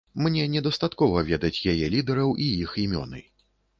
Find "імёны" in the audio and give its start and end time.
2.85-3.21